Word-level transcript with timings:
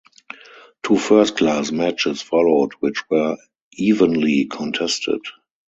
Two 0.81 0.97
first-class 0.97 1.71
matches 1.71 2.23
followed 2.23 2.73
which 2.79 3.07
were 3.11 3.37
evenly 3.73 4.45
contested. 4.45 5.21